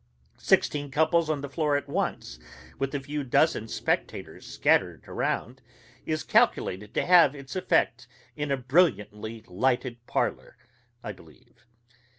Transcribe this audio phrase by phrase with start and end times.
[0.39, 2.39] Sixteen couples on the floor at once,
[2.79, 5.61] with a few dozen spectators scattered around,
[6.07, 10.57] is calculated to have its effect in a brilliantly lighted parlor,
[11.03, 11.67] I believe.